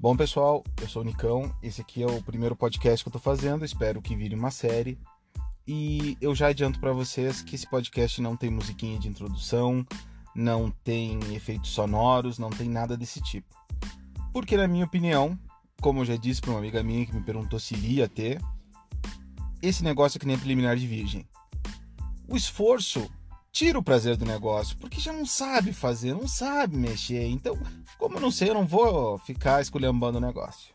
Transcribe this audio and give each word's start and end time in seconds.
Bom, 0.00 0.16
pessoal, 0.16 0.64
eu 0.80 0.88
sou 0.88 1.02
o 1.02 1.04
Nicão. 1.04 1.54
Esse 1.62 1.82
aqui 1.82 2.02
é 2.02 2.06
o 2.06 2.22
primeiro 2.22 2.56
podcast 2.56 3.04
que 3.04 3.08
eu 3.08 3.12
tô 3.12 3.18
fazendo. 3.18 3.66
Espero 3.66 4.00
que 4.00 4.16
vire 4.16 4.34
uma 4.34 4.50
série. 4.50 4.98
E 5.68 6.16
eu 6.22 6.34
já 6.34 6.46
adianto 6.46 6.80
para 6.80 6.90
vocês 6.90 7.42
que 7.42 7.54
esse 7.54 7.68
podcast 7.68 8.18
não 8.22 8.34
tem 8.34 8.48
musiquinha 8.48 8.98
de 8.98 9.08
introdução, 9.08 9.86
não 10.34 10.70
tem 10.70 11.20
efeitos 11.34 11.72
sonoros, 11.72 12.38
não 12.38 12.48
tem 12.48 12.66
nada 12.66 12.96
desse 12.96 13.20
tipo. 13.20 13.54
Porque, 14.32 14.56
na 14.56 14.66
minha 14.66 14.86
opinião, 14.86 15.38
como 15.82 16.00
eu 16.00 16.06
já 16.06 16.16
disse 16.16 16.40
para 16.40 16.52
uma 16.52 16.60
amiga 16.60 16.82
minha 16.82 17.04
que 17.04 17.14
me 17.14 17.22
perguntou 17.22 17.60
se 17.60 17.74
iria 17.74 18.08
ter, 18.08 18.40
esse 19.60 19.84
negócio 19.84 20.16
é 20.16 20.18
que 20.18 20.26
nem 20.26 20.38
preliminar 20.38 20.78
de 20.78 20.86
virgem. 20.86 21.28
O 22.26 22.38
esforço 22.38 23.06
tira 23.52 23.78
o 23.78 23.82
prazer 23.82 24.16
do 24.16 24.24
negócio, 24.24 24.76
porque 24.78 25.00
já 25.00 25.12
não 25.12 25.26
sabe 25.26 25.72
fazer, 25.72 26.14
não 26.14 26.28
sabe 26.28 26.76
mexer. 26.76 27.26
Então, 27.26 27.58
como 27.98 28.16
eu 28.16 28.20
não 28.20 28.30
sei, 28.30 28.50
eu 28.50 28.54
não 28.54 28.66
vou 28.66 29.18
ficar 29.18 29.60
esculhambando 29.60 30.18
o 30.18 30.20
negócio. 30.20 30.72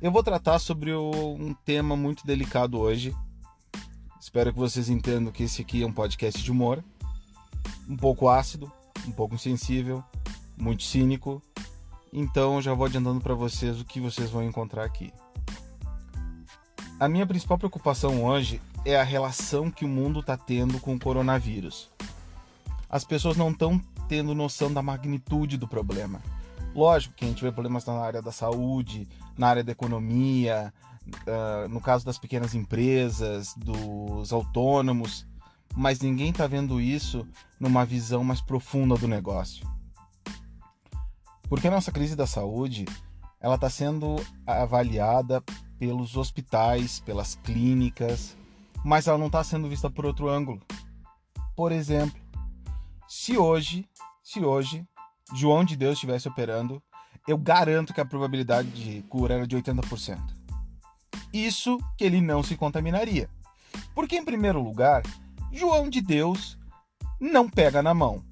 Eu 0.00 0.12
vou 0.12 0.22
tratar 0.22 0.58
sobre 0.58 0.94
um 0.94 1.54
tema 1.64 1.96
muito 1.96 2.26
delicado 2.26 2.78
hoje. 2.78 3.14
Espero 4.20 4.52
que 4.52 4.58
vocês 4.58 4.88
entendam 4.88 5.32
que 5.32 5.44
esse 5.44 5.62
aqui 5.62 5.82
é 5.82 5.86
um 5.86 5.92
podcast 5.92 6.42
de 6.42 6.50
humor, 6.50 6.84
um 7.88 7.96
pouco 7.96 8.28
ácido, 8.28 8.70
um 9.06 9.12
pouco 9.12 9.34
insensível, 9.34 10.04
muito 10.56 10.82
cínico. 10.82 11.42
Então, 12.12 12.60
já 12.60 12.74
vou 12.74 12.86
adiantando 12.86 13.20
para 13.20 13.34
vocês 13.34 13.80
o 13.80 13.84
que 13.84 14.00
vocês 14.00 14.30
vão 14.30 14.42
encontrar 14.42 14.84
aqui. 14.84 15.12
A 17.00 17.08
minha 17.08 17.26
principal 17.26 17.58
preocupação 17.58 18.24
hoje 18.24 18.60
é 18.84 18.96
a 18.96 19.02
relação 19.02 19.70
que 19.70 19.84
o 19.84 19.88
mundo 19.88 20.20
está 20.20 20.36
tendo 20.36 20.78
com 20.78 20.94
o 20.94 21.00
coronavírus. 21.00 21.90
As 22.88 23.04
pessoas 23.04 23.36
não 23.36 23.50
estão 23.50 23.80
tendo 24.08 24.34
noção 24.34 24.72
da 24.72 24.82
magnitude 24.82 25.56
do 25.56 25.66
problema. 25.66 26.22
Lógico 26.74 27.14
que 27.14 27.24
a 27.24 27.28
gente 27.28 27.42
vê 27.42 27.50
problemas 27.50 27.84
na 27.86 27.94
área 27.94 28.20
da 28.20 28.32
saúde, 28.32 29.08
na 29.38 29.48
área 29.48 29.64
da 29.64 29.72
economia, 29.72 30.72
uh, 31.08 31.68
no 31.68 31.80
caso 31.80 32.04
das 32.04 32.18
pequenas 32.18 32.54
empresas, 32.54 33.54
dos 33.56 34.32
autônomos, 34.32 35.26
mas 35.74 36.00
ninguém 36.00 36.30
está 36.30 36.46
vendo 36.46 36.80
isso 36.80 37.26
numa 37.58 37.84
visão 37.84 38.22
mais 38.22 38.40
profunda 38.40 38.96
do 38.96 39.08
negócio. 39.08 39.66
Porque 41.48 41.68
a 41.68 41.70
nossa 41.70 41.92
crise 41.92 42.16
da 42.16 42.26
saúde 42.26 42.84
ela 43.40 43.56
está 43.56 43.68
sendo 43.68 44.16
avaliada 44.46 45.42
pelos 45.78 46.16
hospitais, 46.16 47.00
pelas 47.00 47.34
clínicas, 47.36 48.36
mas 48.84 49.08
ela 49.08 49.16
não 49.16 49.26
está 49.26 49.42
sendo 49.42 49.68
vista 49.68 49.88
por 49.88 50.04
outro 50.04 50.28
ângulo. 50.28 50.60
Por 51.56 51.72
exemplo, 51.72 52.20
se 53.08 53.38
hoje, 53.38 53.88
se 54.22 54.44
hoje 54.44 54.86
João 55.34 55.64
de 55.64 55.74
Deus 55.74 55.94
estivesse 55.94 56.28
operando, 56.28 56.82
eu 57.26 57.38
garanto 57.38 57.94
que 57.94 58.00
a 58.00 58.04
probabilidade 58.04 58.68
de 58.70 59.02
cura 59.08 59.34
era 59.34 59.46
de 59.46 59.56
80%. 59.56 60.20
Isso 61.32 61.78
que 61.96 62.04
ele 62.04 62.20
não 62.20 62.42
se 62.42 62.56
contaminaria. 62.56 63.30
Porque, 63.94 64.16
em 64.16 64.24
primeiro 64.24 64.62
lugar, 64.62 65.02
João 65.50 65.88
de 65.88 66.00
Deus 66.00 66.58
não 67.18 67.48
pega 67.48 67.82
na 67.82 67.94
mão. 67.94 68.22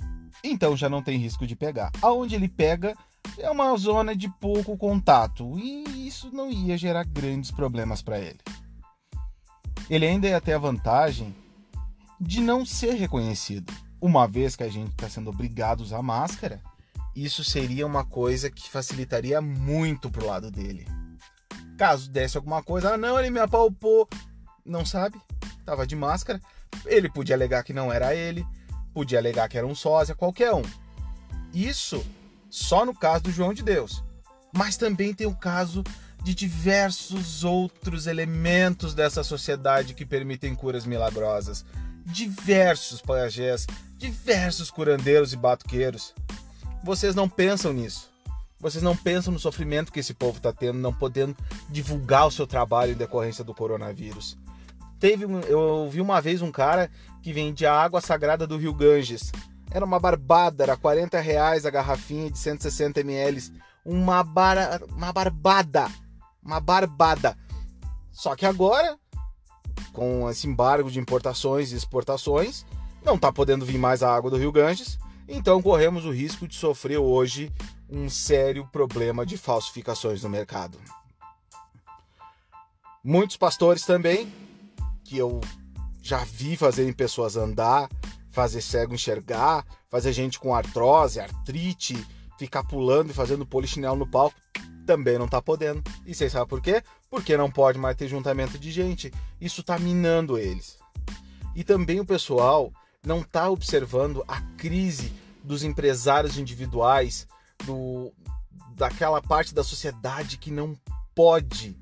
Então 0.45 0.77
já 0.77 0.89
não 0.89 1.03
tem 1.03 1.19
risco 1.19 1.47
de 1.47 1.57
pegar. 1.57 1.91
Aonde 2.03 2.35
ele 2.35 2.49
pega 2.49 2.95
é 3.39 3.51
uma 3.51 3.75
zona 3.77 4.15
de 4.15 4.29
pouco 4.29 4.77
contato 4.77 5.59
e 5.59 6.07
isso 6.07 6.31
não 6.33 6.51
ia 6.51 6.77
gerar 6.77 7.05
grandes 7.05 7.51
problemas 7.51 8.03
para 8.03 8.19
ele 8.19 8.39
ele 9.89 10.07
ainda 10.07 10.29
ia 10.29 10.41
ter 10.41 10.55
a 10.55 10.59
vantagem 10.59 11.35
de 12.21 12.41
não 12.41 12.65
ser 12.65 12.95
reconhecido. 12.95 13.73
Uma 14.01 14.27
vez 14.27 14.57
que 14.57 14.63
a 14.63 14.69
gente 14.69 14.91
está 14.91 15.09
sendo 15.09 15.31
obrigado 15.31 15.81
a 15.81 15.85
usar 15.85 16.03
máscara, 16.03 16.61
isso 17.15 17.45
seria 17.45 17.87
uma 17.87 18.05
coisa 18.05 18.51
que 18.51 18.71
facilitaria 18.71 19.41
muito 19.41 20.11
pro 20.11 20.27
lado 20.27 20.51
dele. 20.51 20.87
Caso 21.77 22.11
desse 22.11 22.37
alguma 22.37 22.63
coisa, 22.63 22.95
ah 22.95 22.97
não, 22.97 23.19
ele 23.19 23.31
me 23.31 23.41
apalpou, 23.41 24.09
não 24.65 24.85
sabe, 24.85 25.21
tava 25.65 25.87
de 25.87 25.97
máscara, 25.97 26.41
ele 26.87 27.11
podia 27.11 27.35
alegar 27.35 27.63
que 27.63 27.73
não 27.73 27.93
era 27.93 28.15
ele, 28.15 28.47
podia 28.95 29.19
alegar 29.19 29.49
que 29.49 29.59
era 29.59 29.67
um 29.67 29.75
sósia, 29.75 30.15
qualquer 30.15 30.55
um. 30.55 30.63
Isso 31.53 32.05
só 32.49 32.85
no 32.85 32.95
caso 32.95 33.25
do 33.25 33.33
João 33.33 33.53
de 33.53 33.63
Deus. 33.63 34.05
Mas 34.55 34.77
também 34.77 35.15
tem 35.15 35.27
o 35.27 35.35
caso 35.35 35.83
de 36.23 36.35
diversos 36.35 37.43
outros 37.43 38.07
elementos 38.07 38.95
dessa 38.95 39.25
sociedade 39.25 39.95
que 39.95 40.07
permitem 40.07 40.55
curas 40.55 40.87
milagrosas. 40.87 41.65
Diversos 42.07 43.01
pajés, 43.01 43.67
diversos 43.97 44.71
curandeiros 44.71 45.33
e 45.33 45.37
batuqueiros. 45.37 46.15
Vocês 46.83 47.15
não 47.15 47.29
pensam 47.29 47.73
nisso. 47.73 48.11
Vocês 48.61 48.83
não 48.83 48.97
pensam 48.97 49.33
no 49.33 49.41
sofrimento 49.41 49.91
que 49.91 49.99
esse 49.99 50.15
povo 50.15 50.37
está 50.37 50.53
tendo, 50.53 50.79
não 50.79 50.93
podendo 50.93 51.37
divulgar 51.69 52.29
o 52.29 52.31
seu 52.31 52.47
trabalho 52.47 52.93
em 52.93 52.97
decorrência 52.97 53.43
do 53.43 53.53
coronavírus. 53.53 54.39
Teve, 55.01 55.25
eu 55.49 55.89
vi 55.91 56.01
uma 56.01 56.21
vez 56.21 56.43
um 56.43 56.53
cara 56.53 56.89
que 57.21 57.33
vendia 57.33 57.73
água 57.73 58.01
sagrada 58.01 58.47
do 58.47 58.57
Rio 58.57 58.73
Ganges. 58.73 59.33
Era 59.69 59.85
uma 59.85 59.99
barbada, 59.99 60.63
era 60.63 60.77
40 60.77 61.19
reais 61.19 61.67
a 61.67 61.71
garrafinha 61.71 62.31
de 62.31 62.39
160 62.39 63.01
ml. 63.01 63.53
Uma, 63.85 64.23
bar, 64.23 64.81
uma 64.93 65.13
barbada 65.13 65.89
uma 66.43 66.61
barbada. 66.61 67.37
Só 68.11 68.35
que 68.35 68.45
agora, 68.45 68.99
com 69.93 70.29
esse 70.29 70.47
embargo 70.47 70.91
de 70.91 70.99
importações 70.99 71.73
e 71.73 71.77
exportações, 71.77 72.65
não 73.05 73.15
está 73.15 73.33
podendo 73.33 73.65
vir 73.65 73.79
mais 73.79 74.03
a 74.03 74.15
água 74.15 74.31
do 74.31 74.37
Rio 74.37 74.53
Ganges, 74.53 74.99
então 75.29 75.63
corremos 75.63 76.05
o 76.05 76.11
risco 76.11 76.47
de 76.47 76.55
sofrer 76.55 76.99
hoje 76.99 77.53
um 77.89 78.09
sério 78.09 78.67
problema 78.73 79.25
de 79.25 79.37
falsificações 79.37 80.23
no 80.23 80.29
mercado. 80.29 80.79
Muitos 83.05 83.37
pastores 83.37 83.85
também, 83.85 84.33
que 85.05 85.19
eu 85.19 85.41
já 86.03 86.25
vi 86.25 86.57
fazerem 86.57 86.93
pessoas 86.93 87.37
andar, 87.37 87.89
fazer 88.31 88.63
cego 88.63 88.95
enxergar, 88.95 89.65
fazer 89.91 90.13
gente 90.13 90.39
com 90.39 90.55
artrose, 90.55 91.21
artrite, 91.21 92.07
ficar 92.39 92.65
pulando 92.65 93.11
e 93.11 93.15
fazendo 93.15 93.47
polichinelo 93.47 93.97
no 93.97 94.07
palco, 94.07 94.37
também 94.87 95.19
não 95.19 95.27
está 95.27 95.41
podendo. 95.41 95.83
E 96.07 96.15
vocês 96.15 96.33
sabem 96.33 96.49
por 96.49 96.61
quê? 96.61 96.83
Porque 97.11 97.37
não 97.37 97.51
pode 97.51 97.79
mais 97.79 97.97
ter 97.97 98.09
juntamento 98.09 98.59
de 98.59 98.71
gente. 98.71 99.13
Isso 99.41 99.61
está 99.61 99.79
minando 99.79 100.39
eles. 100.39 100.79
E 101.55 101.63
também 101.65 102.01
o 102.01 102.07
pessoal 102.07 102.73
não 103.05 103.21
está 103.21 103.51
observando 103.51 104.25
a 104.27 104.41
crise 104.57 105.13
dos 105.43 105.65
empresários 105.65 106.39
individuais, 106.39 107.27
do, 107.65 108.13
daquela 108.75 109.21
parte 109.21 109.55
da 109.55 109.65
sociedade 109.65 110.39
que 110.39 110.51
não 110.51 110.77
pode, 111.15 111.77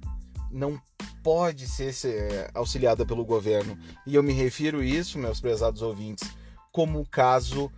não 0.50 0.80
pode 1.22 1.68
ser, 1.68 1.92
ser 1.92 2.50
auxiliada 2.54 3.04
pelo 3.04 3.24
governo. 3.24 3.78
E 4.06 4.14
eu 4.14 4.22
me 4.22 4.32
refiro 4.32 4.82
isso, 4.82 5.18
meus 5.18 5.40
prezados 5.40 5.82
ouvintes, 5.82 6.28
como 6.72 7.00
o 7.00 7.06
caso 7.06 7.70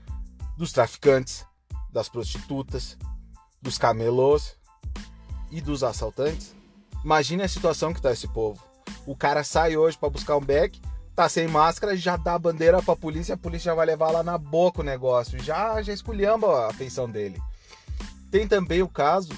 dos 0.56 0.72
traficantes, 0.72 1.44
das 1.92 2.08
prostitutas, 2.08 2.96
dos 3.60 3.76
camelôs, 3.76 4.56
e 5.52 5.60
dos 5.60 5.84
assaltantes, 5.84 6.54
imagine 7.04 7.42
a 7.42 7.48
situação 7.48 7.92
que 7.92 8.00
tá 8.00 8.10
esse 8.10 8.26
povo. 8.26 8.60
O 9.06 9.14
cara 9.14 9.44
sai 9.44 9.76
hoje 9.76 9.98
para 9.98 10.10
buscar 10.10 10.36
um 10.36 10.40
beck, 10.40 10.80
tá 11.14 11.28
sem 11.28 11.46
máscara, 11.46 11.96
já 11.96 12.16
dá 12.16 12.34
a 12.34 12.38
bandeira 12.38 12.82
pra 12.82 12.96
polícia, 12.96 13.34
a 13.34 13.38
polícia 13.38 13.70
já 13.70 13.74
vai 13.74 13.86
levar 13.86 14.10
lá 14.10 14.22
na 14.22 14.38
boca 14.38 14.80
o 14.80 14.84
negócio, 14.84 15.38
já, 15.42 15.80
já 15.82 15.92
esculhamba 15.92 16.68
a 16.68 16.72
feição 16.72 17.08
dele. 17.08 17.40
Tem 18.30 18.48
também 18.48 18.82
o 18.82 18.88
caso 18.88 19.32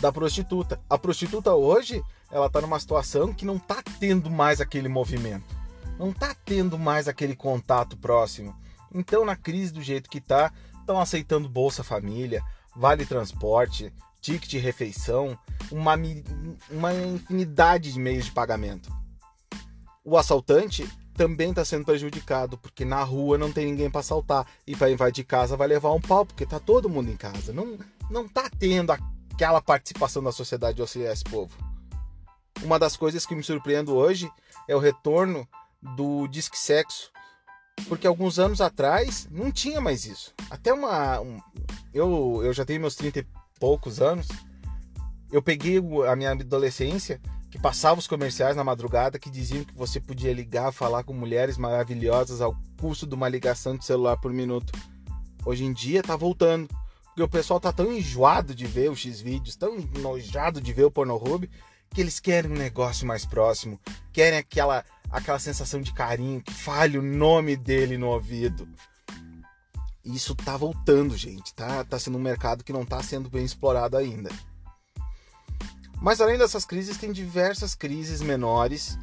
da 0.00 0.12
prostituta. 0.12 0.80
A 0.88 0.96
prostituta 0.96 1.52
hoje, 1.54 2.02
ela 2.30 2.48
tá 2.48 2.60
numa 2.60 2.78
situação 2.78 3.34
que 3.34 3.44
não 3.44 3.58
tá 3.58 3.82
tendo 3.98 4.30
mais 4.30 4.60
aquele 4.60 4.88
movimento. 4.88 5.44
Não 5.98 6.12
tá 6.12 6.34
tendo 6.44 6.78
mais 6.78 7.08
aquele 7.08 7.34
contato 7.34 7.96
próximo. 7.96 8.54
Então, 8.94 9.24
na 9.24 9.34
crise 9.34 9.72
do 9.72 9.82
jeito 9.82 10.08
que 10.08 10.20
tá, 10.20 10.52
estão 10.78 11.00
aceitando 11.00 11.48
Bolsa 11.48 11.82
Família, 11.82 12.42
Vale 12.74 13.04
Transporte, 13.04 13.92
ticket 14.26 14.50
de 14.50 14.58
refeição, 14.58 15.38
uma, 15.70 15.94
uma 16.68 16.92
infinidade 16.92 17.92
de 17.92 18.00
meios 18.00 18.24
de 18.24 18.32
pagamento. 18.32 18.90
O 20.04 20.18
assaltante 20.18 20.88
também 21.14 21.50
está 21.50 21.64
sendo 21.64 21.84
prejudicado, 21.84 22.58
porque 22.58 22.84
na 22.84 23.02
rua 23.04 23.38
não 23.38 23.52
tem 23.52 23.66
ninguém 23.66 23.88
para 23.88 24.00
assaltar. 24.00 24.44
E 24.66 24.74
para 24.74 24.90
invadir 24.90 25.24
casa 25.24 25.56
vai 25.56 25.68
levar 25.68 25.92
um 25.92 26.00
pau, 26.00 26.26
porque 26.26 26.44
tá 26.44 26.58
todo 26.58 26.88
mundo 26.88 27.10
em 27.10 27.16
casa. 27.16 27.52
Não, 27.52 27.78
não 28.10 28.28
tá 28.28 28.50
tendo 28.58 28.92
aquela 28.92 29.60
participação 29.62 30.22
da 30.22 30.32
sociedade 30.32 30.76
de 30.76 30.82
auxiliar 30.82 31.12
esse 31.12 31.24
povo. 31.24 31.56
Uma 32.62 32.78
das 32.78 32.96
coisas 32.96 33.24
que 33.24 33.34
me 33.34 33.44
surpreendo 33.44 33.94
hoje 33.94 34.30
é 34.66 34.74
o 34.74 34.80
retorno 34.80 35.46
do 35.80 36.26
disque 36.26 36.58
sexo. 36.58 37.12
Porque 37.88 38.06
alguns 38.06 38.38
anos 38.38 38.60
atrás 38.60 39.28
não 39.30 39.52
tinha 39.52 39.80
mais 39.80 40.04
isso. 40.04 40.34
Até 40.50 40.72
uma. 40.72 41.20
Um, 41.20 41.38
eu, 41.92 42.40
eu 42.42 42.52
já 42.52 42.64
tenho 42.64 42.80
meus 42.80 42.96
30 42.96 43.24
poucos 43.58 44.00
anos, 44.00 44.28
eu 45.30 45.42
peguei 45.42 45.78
a 46.08 46.16
minha 46.16 46.32
adolescência, 46.32 47.20
que 47.50 47.58
passava 47.58 47.98
os 47.98 48.06
comerciais 48.06 48.56
na 48.56 48.64
madrugada 48.64 49.18
que 49.18 49.30
diziam 49.30 49.64
que 49.64 49.74
você 49.74 50.00
podia 50.00 50.32
ligar, 50.32 50.72
falar 50.72 51.04
com 51.04 51.12
mulheres 51.12 51.56
maravilhosas 51.56 52.40
ao 52.40 52.56
custo 52.78 53.06
de 53.06 53.14
uma 53.14 53.28
ligação 53.28 53.76
de 53.76 53.84
celular 53.84 54.16
por 54.18 54.32
minuto. 54.32 54.72
Hoje 55.44 55.64
em 55.64 55.72
dia 55.72 56.02
tá 56.02 56.16
voltando, 56.16 56.68
Porque 57.06 57.22
o 57.22 57.28
pessoal 57.28 57.58
tá 57.58 57.72
tão 57.72 57.92
enjoado 57.92 58.54
de 58.54 58.66
ver 58.66 58.90
os 58.90 58.98
X-Vídeos, 58.98 59.56
tão 59.56 59.78
enojado 59.94 60.60
de 60.60 60.72
ver 60.72 60.84
o 60.84 60.90
Pornhub, 60.90 61.48
que 61.90 62.00
eles 62.00 62.20
querem 62.20 62.50
um 62.50 62.54
negócio 62.54 63.06
mais 63.06 63.24
próximo, 63.24 63.80
querem 64.12 64.38
aquela, 64.38 64.84
aquela 65.10 65.38
sensação 65.38 65.80
de 65.80 65.94
carinho, 65.94 66.42
que 66.42 66.52
fale 66.52 66.98
o 66.98 67.02
nome 67.02 67.56
dele 67.56 67.96
no 67.96 68.08
ouvido. 68.08 68.68
Isso 70.06 70.36
tá 70.36 70.56
voltando, 70.56 71.16
gente. 71.16 71.52
Tá, 71.52 71.82
tá 71.84 71.98
sendo 71.98 72.16
um 72.16 72.20
mercado 72.20 72.62
que 72.62 72.72
não 72.72 72.84
tá 72.84 73.02
sendo 73.02 73.28
bem 73.28 73.44
explorado 73.44 73.96
ainda. 73.96 74.30
Mas 76.00 76.20
além 76.20 76.38
dessas 76.38 76.64
crises, 76.64 76.96
tem 76.96 77.10
diversas 77.10 77.74
crises 77.74 78.20
menores 78.20 78.96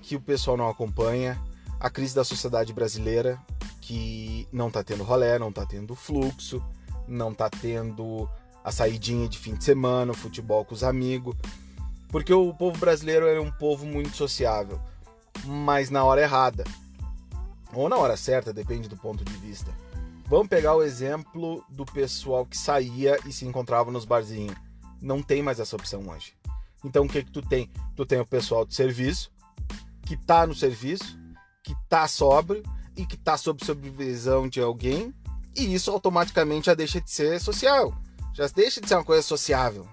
que 0.00 0.16
o 0.16 0.20
pessoal 0.20 0.56
não 0.56 0.68
acompanha. 0.68 1.40
A 1.78 1.90
crise 1.90 2.14
da 2.14 2.24
sociedade 2.24 2.72
brasileira, 2.72 3.38
que 3.82 4.48
não 4.50 4.70
tá 4.70 4.82
tendo 4.82 5.04
rolé, 5.04 5.38
não 5.38 5.52
tá 5.52 5.66
tendo 5.66 5.94
fluxo, 5.94 6.62
não 7.06 7.34
tá 7.34 7.50
tendo 7.50 8.26
a 8.64 8.72
saidinha 8.72 9.28
de 9.28 9.38
fim 9.38 9.54
de 9.54 9.64
semana, 9.64 10.12
o 10.12 10.16
futebol 10.16 10.64
com 10.64 10.74
os 10.74 10.82
amigos. 10.82 11.36
Porque 12.08 12.32
o 12.32 12.54
povo 12.54 12.78
brasileiro 12.78 13.26
é 13.26 13.38
um 13.38 13.52
povo 13.52 13.84
muito 13.84 14.16
sociável, 14.16 14.80
mas 15.44 15.90
na 15.90 16.02
hora 16.02 16.22
errada. 16.22 16.64
Ou 17.74 17.88
na 17.90 17.96
hora 17.96 18.16
certa, 18.16 18.52
depende 18.52 18.88
do 18.88 18.96
ponto 18.96 19.22
de 19.22 19.36
vista. 19.36 19.70
Vamos 20.26 20.48
pegar 20.48 20.74
o 20.74 20.82
exemplo 20.82 21.62
do 21.68 21.84
pessoal 21.84 22.46
que 22.46 22.56
saía 22.56 23.18
e 23.26 23.32
se 23.32 23.44
encontrava 23.44 23.90
nos 23.90 24.04
barzinhos. 24.04 24.56
Não 25.00 25.22
tem 25.22 25.42
mais 25.42 25.60
essa 25.60 25.76
opção 25.76 26.08
hoje. 26.08 26.34
Então 26.82 27.04
o 27.04 27.08
que 27.08 27.22
que 27.22 27.30
tu 27.30 27.42
tem? 27.42 27.70
Tu 27.94 28.06
tem 28.06 28.20
o 28.20 28.26
pessoal 28.26 28.64
de 28.64 28.74
serviço, 28.74 29.30
que 30.02 30.16
tá 30.16 30.46
no 30.46 30.54
serviço, 30.54 31.18
que 31.62 31.74
tá 31.88 32.08
sóbrio 32.08 32.62
e 32.96 33.04
que 33.04 33.16
tá 33.16 33.36
sob 33.36 33.64
supervisão 33.64 34.48
de 34.48 34.60
alguém, 34.60 35.14
e 35.56 35.74
isso 35.74 35.90
automaticamente 35.90 36.66
já 36.66 36.74
deixa 36.74 37.00
de 37.00 37.10
ser 37.10 37.40
social. 37.40 37.94
Já 38.32 38.46
deixa 38.48 38.80
de 38.80 38.88
ser 38.88 38.94
uma 38.96 39.04
coisa 39.04 39.22
sociável. 39.22 39.86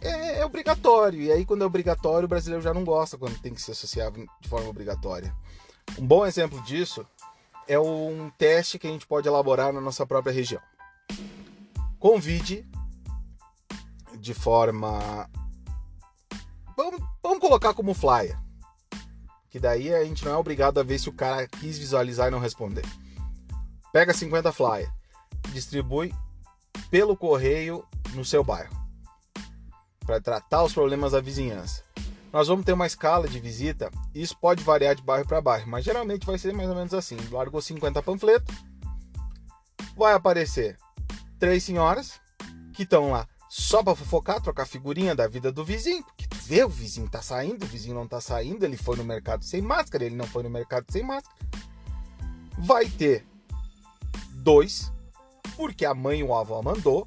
É, 0.00 0.40
é 0.40 0.44
obrigatório. 0.44 1.20
E 1.20 1.32
aí, 1.32 1.46
quando 1.46 1.62
é 1.62 1.66
obrigatório, 1.66 2.26
o 2.26 2.28
brasileiro 2.28 2.62
já 2.62 2.74
não 2.74 2.84
gosta 2.84 3.16
quando 3.16 3.40
tem 3.40 3.54
que 3.54 3.62
ser 3.62 3.74
sociável 3.74 4.26
de 4.40 4.48
forma 4.48 4.68
obrigatória. 4.68 5.34
Um 5.98 6.06
bom 6.06 6.26
exemplo 6.26 6.60
disso 6.62 7.06
é 7.68 7.78
um 7.78 8.30
teste 8.38 8.78
que 8.78 8.86
a 8.86 8.90
gente 8.90 9.06
pode 9.06 9.28
elaborar 9.28 9.72
na 9.72 9.80
nossa 9.80 10.06
própria 10.06 10.32
região. 10.32 10.60
Convide 11.98 12.66
de 14.18 14.34
forma. 14.34 15.28
Vamos, 16.76 17.00
vamos 17.22 17.38
colocar 17.40 17.74
como 17.74 17.94
flyer. 17.94 18.38
Que 19.50 19.58
daí 19.58 19.94
a 19.94 20.04
gente 20.04 20.24
não 20.24 20.32
é 20.32 20.36
obrigado 20.36 20.78
a 20.78 20.82
ver 20.82 20.98
se 20.98 21.08
o 21.08 21.12
cara 21.12 21.46
quis 21.46 21.78
visualizar 21.78 22.28
e 22.28 22.30
não 22.30 22.38
responder. 22.38 22.84
Pega 23.92 24.12
50 24.12 24.52
flyers, 24.52 24.90
distribui 25.52 26.14
pelo 26.90 27.16
correio 27.16 27.84
no 28.14 28.24
seu 28.24 28.44
bairro 28.44 28.74
para 30.06 30.20
tratar 30.20 30.62
os 30.62 30.72
problemas 30.72 31.12
da 31.12 31.20
vizinhança. 31.20 31.85
Nós 32.32 32.48
vamos 32.48 32.64
ter 32.64 32.72
uma 32.72 32.86
escala 32.86 33.28
de 33.28 33.38
visita, 33.40 33.90
isso 34.14 34.36
pode 34.36 34.62
variar 34.62 34.94
de 34.94 35.02
bairro 35.02 35.26
para 35.26 35.40
bairro, 35.40 35.68
mas 35.68 35.84
geralmente 35.84 36.26
vai 36.26 36.38
ser 36.38 36.52
mais 36.52 36.68
ou 36.68 36.74
menos 36.74 36.92
assim: 36.92 37.16
largou 37.30 37.62
50 37.62 38.02
panfletos, 38.02 38.54
vai 39.96 40.12
aparecer 40.12 40.76
três 41.38 41.64
senhoras 41.64 42.20
que 42.72 42.82
estão 42.82 43.10
lá 43.12 43.26
só 43.48 43.82
para 43.82 43.96
fofocar, 43.96 44.40
trocar 44.40 44.66
figurinha 44.66 45.14
da 45.14 45.26
vida 45.26 45.50
do 45.52 45.64
vizinho, 45.64 46.02
porque 46.04 46.26
tu 46.26 46.36
vê 46.36 46.64
o 46.64 46.68
vizinho 46.68 47.08
tá 47.08 47.22
saindo, 47.22 47.64
o 47.64 47.68
vizinho 47.68 47.94
não 47.94 48.06
tá 48.06 48.20
saindo, 48.20 48.64
ele 48.64 48.76
foi 48.76 48.96
no 48.96 49.04
mercado 49.04 49.44
sem 49.44 49.62
máscara, 49.62 50.04
ele 50.04 50.16
não 50.16 50.26
foi 50.26 50.42
no 50.42 50.50
mercado 50.50 50.90
sem 50.90 51.02
máscara. 51.02 51.34
Vai 52.58 52.86
ter 52.86 53.26
dois, 54.32 54.92
porque 55.56 55.84
a 55.84 55.94
mãe 55.94 56.22
ou 56.22 56.34
a 56.34 56.40
avó 56.40 56.60
mandou. 56.60 57.06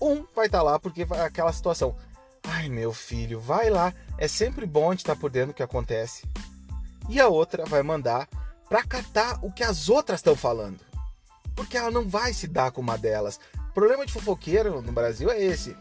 Um 0.00 0.24
vai 0.34 0.46
estar 0.46 0.58
tá 0.58 0.62
lá 0.62 0.78
porque 0.78 1.06
aquela 1.24 1.52
situação. 1.52 1.96
Ai, 2.64 2.70
meu 2.70 2.94
filho, 2.94 3.38
vai 3.38 3.68
lá. 3.68 3.92
É 4.16 4.26
sempre 4.26 4.64
bom 4.64 4.94
de 4.94 5.02
estar 5.02 5.14
por 5.16 5.30
dentro 5.30 5.48
do 5.48 5.54
que 5.54 5.62
acontece. 5.62 6.26
E 7.10 7.20
a 7.20 7.28
outra 7.28 7.66
vai 7.66 7.82
mandar 7.82 8.26
para 8.70 8.82
catar 8.82 9.38
o 9.42 9.52
que 9.52 9.62
as 9.62 9.90
outras 9.90 10.20
estão 10.20 10.34
falando. 10.34 10.80
Porque 11.54 11.76
ela 11.76 11.90
não 11.90 12.08
vai 12.08 12.32
se 12.32 12.48
dar 12.48 12.72
com 12.72 12.80
uma 12.80 12.96
delas. 12.96 13.38
O 13.68 13.74
problema 13.74 14.06
de 14.06 14.14
fofoqueiro 14.14 14.80
no 14.80 14.92
Brasil 14.92 15.30
é 15.30 15.38
esse. 15.38 15.76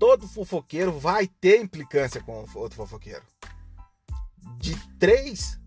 Todo 0.00 0.26
fofoqueiro 0.26 0.98
vai 0.98 1.26
ter 1.26 1.60
implicância 1.60 2.22
com 2.22 2.46
outro 2.54 2.76
fofoqueiro. 2.76 3.22
De 4.56 4.74
três, 4.98 5.60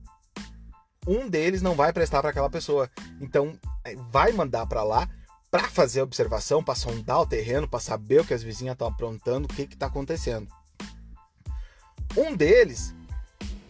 um 1.08 1.30
deles 1.30 1.62
não 1.62 1.76
vai 1.76 1.94
prestar 1.94 2.22
para 2.22 2.32
aquela 2.32 2.50
pessoa. 2.50 2.90
Então, 3.22 3.56
é, 3.84 3.96
vai 4.10 4.32
mandar 4.32 4.66
para 4.66 4.82
lá 4.82 5.08
para 5.52 5.68
fazer 5.68 6.02
observação, 6.02 6.64
para 6.64 6.76
sondar 6.76 7.22
o 7.22 7.26
terreno, 7.26 7.68
para 7.68 7.80
saber 7.80 8.22
o 8.22 8.26
que 8.26 8.34
as 8.34 8.44
vizinhas 8.44 8.74
estão 8.74 8.88
aprontando, 8.88 9.46
o 9.46 9.54
que 9.54 9.64
está 9.64 9.88
acontecendo. 9.88 10.48
Um 12.16 12.36
deles 12.36 12.94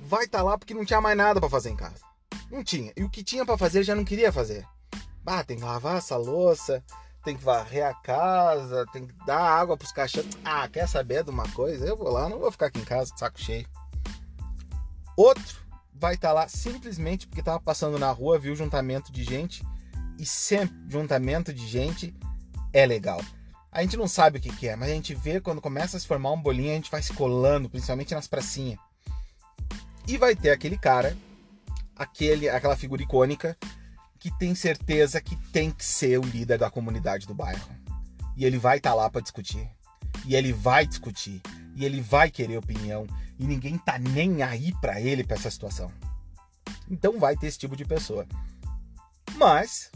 vai 0.02 0.26
estar 0.26 0.40
tá 0.40 0.44
lá 0.44 0.58
porque 0.58 0.74
não 0.74 0.86
tinha 0.86 1.00
mais 1.00 1.18
nada 1.18 1.40
para 1.40 1.50
fazer 1.50 1.70
em 1.70 1.76
casa. 1.76 2.04
Não 2.52 2.64
tinha. 2.64 2.92
E 2.98 3.04
o 3.04 3.10
que 3.10 3.24
tinha 3.24 3.46
para 3.46 3.58
fazer 3.58 3.84
já 3.84 3.96
não 3.96 4.04
queria 4.04 4.32
fazer. 4.32 4.66
Ah, 5.26 5.44
tem 5.44 5.58
que 5.58 5.64
lavar 5.64 5.98
essa 5.98 6.18
louça, 6.18 6.84
tem 7.24 7.38
que 7.38 7.44
varrer 7.44 7.86
a 7.86 7.94
casa, 7.94 8.86
tem 8.92 9.06
que 9.06 9.14
dar 9.26 9.40
água 9.40 9.78
pros 9.78 9.92
cachorros. 9.92 10.36
Ah, 10.44 10.68
quer 10.68 10.88
saber 10.88 11.24
de 11.24 11.30
uma 11.30 11.48
coisa? 11.50 11.86
Eu 11.86 11.96
vou 11.96 12.10
lá, 12.10 12.28
não 12.28 12.40
vou 12.40 12.52
ficar 12.52 12.66
aqui 12.66 12.80
em 12.80 12.86
casa, 12.86 13.14
saco 13.16 13.40
cheio. 13.40 13.68
Outro 15.16 15.60
vai 15.94 16.16
estar 16.16 16.30
tá 16.30 16.34
lá 16.34 16.48
simplesmente 16.48 17.28
porque 17.28 17.42
estava 17.42 17.60
passando 17.60 18.00
na 18.00 18.10
rua, 18.10 18.40
viu 18.40 18.56
juntamento 18.56 19.12
de 19.12 19.24
gente 19.24 19.64
e 20.20 20.26
sempre 20.26 20.78
juntamento 20.90 21.54
de 21.54 21.66
gente 21.66 22.14
é 22.74 22.86
legal. 22.86 23.24
A 23.72 23.82
gente 23.82 23.96
não 23.96 24.08
sabe 24.08 24.38
o 24.38 24.42
que, 24.42 24.56
que 24.56 24.68
é, 24.68 24.76
mas 24.76 24.90
a 24.90 24.94
gente 24.94 25.16
vê 25.16 25.40
quando 25.40 25.62
começa 25.62 25.96
a 25.96 26.00
se 26.00 26.06
formar 26.06 26.32
um 26.32 26.42
bolinho, 26.42 26.72
a 26.72 26.76
gente 26.76 26.92
vai 26.92 27.02
se 27.02 27.14
colando, 27.14 27.70
principalmente 27.70 28.14
nas 28.14 28.28
pracinhas. 28.28 28.80
E 30.08 30.18
vai 30.18 30.36
ter 30.36 30.50
aquele 30.50 30.78
cara, 30.78 31.16
aquele, 31.96 32.50
aquela 32.50 32.76
figura 32.76 33.02
icônica, 33.02 33.56
que 34.20 34.36
tem 34.38 34.54
certeza 34.54 35.22
que 35.22 35.36
tem 35.52 35.72
que 35.72 35.86
ser 35.86 36.20
o 36.20 36.24
líder 36.24 36.58
da 36.58 36.70
comunidade 36.70 37.26
do 37.26 37.34
bairro. 37.34 37.70
E 38.36 38.44
ele 38.44 38.58
vai 38.58 38.78
estar 38.78 38.90
tá 38.90 38.96
lá 38.96 39.10
para 39.10 39.22
discutir. 39.22 39.70
E 40.26 40.36
ele 40.36 40.52
vai 40.52 40.86
discutir. 40.86 41.42
E 41.76 41.86
ele 41.86 42.02
vai 42.02 42.30
querer 42.32 42.58
opinião. 42.58 43.08
E 43.38 43.46
ninguém 43.46 43.78
tá 43.78 43.98
nem 43.98 44.42
aí 44.42 44.74
para 44.82 45.00
ele 45.00 45.24
para 45.24 45.38
essa 45.38 45.52
situação. 45.52 45.92
Então 46.90 47.20
vai 47.20 47.38
ter 47.38 47.48
esse 47.48 47.60
tipo 47.60 47.76
de 47.76 47.86
pessoa. 47.86 48.26
Mas 49.36 49.92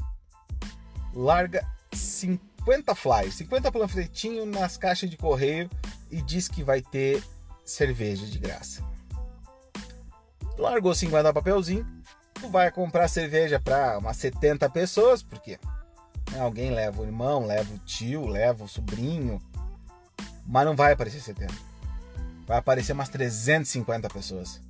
larga 1.14 1.68
50 1.94 2.96
flyers, 2.96 3.36
50 3.36 3.72
panfletinhos 3.72 4.48
nas 4.48 4.78
caixas 4.78 5.10
de 5.10 5.18
correio 5.18 5.70
e 6.10 6.22
diz 6.22 6.48
que 6.48 6.64
vai 6.64 6.82
ter 6.82 7.24
cerveja 7.66 8.26
de 8.26 8.40
graça. 8.40 8.84
Largou 10.58 10.94
50 10.94 11.34
papelzinho, 11.34 11.86
tu 12.34 12.50
vai 12.50 12.72
comprar 12.72 13.08
cerveja 13.08 13.60
para 13.60 13.98
umas 13.98 14.18
70 14.18 14.70
pessoas, 14.70 15.24
porque 15.24 15.60
né, 16.32 16.40
alguém 16.40 16.72
leva 16.72 17.02
o 17.02 17.06
irmão, 17.06 17.46
leva 17.46 17.74
o 17.74 17.80
tio, 17.80 18.28
leva 18.28 18.64
o 18.64 18.68
sobrinho, 18.68 19.42
mas 20.46 20.66
não 20.66 20.76
vai 20.76 20.94
aparecer 20.94 21.22
70. 21.22 21.54
Vai 22.46 22.58
aparecer 22.58 22.94
umas 22.94 23.10
350 23.10 24.10
pessoas. 24.10 24.62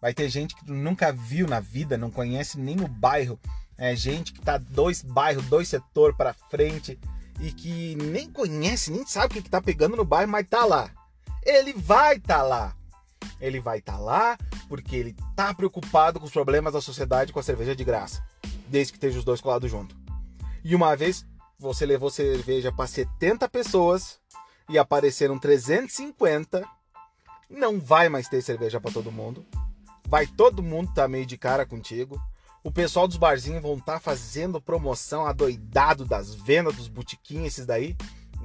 Vai 0.00 0.14
ter 0.14 0.28
gente 0.30 0.54
que 0.54 0.64
tu 0.64 0.72
nunca 0.72 1.12
viu 1.12 1.46
na 1.46 1.60
vida, 1.60 1.98
não 1.98 2.10
conhece 2.10 2.58
nem 2.58 2.80
o 2.80 2.88
bairro, 2.88 3.38
é 3.80 3.96
gente 3.96 4.34
que 4.34 4.42
tá 4.42 4.58
dois 4.58 5.00
bairros, 5.00 5.46
dois 5.46 5.66
setores 5.66 6.14
para 6.14 6.34
frente 6.34 7.00
e 7.40 7.50
que 7.50 7.96
nem 7.96 8.30
conhece, 8.30 8.90
nem 8.90 9.06
sabe 9.06 9.26
o 9.26 9.30
que, 9.30 9.42
que 9.42 9.48
tá 9.48 9.60
pegando 9.62 9.96
no 9.96 10.04
bairro, 10.04 10.30
mas 10.30 10.46
tá 10.46 10.66
lá. 10.66 10.90
Ele 11.42 11.72
vai 11.72 12.20
tá 12.20 12.42
lá. 12.42 12.76
Ele 13.40 13.58
vai 13.58 13.78
estar 13.78 13.94
tá 13.94 13.98
lá 13.98 14.38
porque 14.68 14.94
ele 14.94 15.16
tá 15.34 15.54
preocupado 15.54 16.20
com 16.20 16.26
os 16.26 16.32
problemas 16.32 16.74
da 16.74 16.80
sociedade 16.82 17.32
com 17.32 17.40
a 17.40 17.42
cerveja 17.42 17.74
de 17.74 17.82
graça, 17.82 18.22
desde 18.68 18.92
que 18.92 18.98
esteja 18.98 19.18
os 19.18 19.24
dois 19.24 19.40
colados 19.40 19.70
junto. 19.70 19.96
E 20.62 20.74
uma 20.74 20.94
vez 20.94 21.24
você 21.58 21.86
levou 21.86 22.10
cerveja 22.10 22.70
para 22.70 22.86
70 22.86 23.48
pessoas 23.48 24.20
e 24.68 24.78
apareceram 24.78 25.38
350, 25.38 26.68
não 27.48 27.80
vai 27.80 28.10
mais 28.10 28.28
ter 28.28 28.42
cerveja 28.42 28.78
para 28.78 28.92
todo 28.92 29.10
mundo. 29.10 29.44
Vai 30.06 30.26
todo 30.26 30.62
mundo 30.62 30.92
tá 30.92 31.08
meio 31.08 31.24
de 31.24 31.38
cara 31.38 31.64
contigo 31.64 32.20
o 32.62 32.70
pessoal 32.70 33.08
dos 33.08 33.16
barzinhos 33.16 33.62
vão 33.62 33.74
estar 33.74 33.94
tá 33.94 34.00
fazendo 34.00 34.60
promoção 34.60 35.26
adoidado 35.26 36.04
das 36.04 36.34
vendas 36.34 36.76
dos 36.76 36.88
botiquinhos, 36.88 37.48
esses 37.48 37.66
daí. 37.66 37.96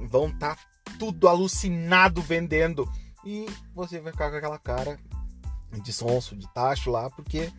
Vão 0.08 0.28
estar 0.28 0.56
tá 0.56 0.62
tudo 0.98 1.28
alucinado 1.28 2.22
vendendo. 2.22 2.90
E 3.24 3.46
você 3.74 4.00
vai 4.00 4.12
ficar 4.12 4.30
com 4.30 4.36
aquela 4.36 4.58
cara 4.58 4.98
de 5.82 5.92
sonso, 5.92 6.36
de 6.36 6.46
tacho 6.54 6.90
lá, 6.90 7.10
porque 7.10 7.52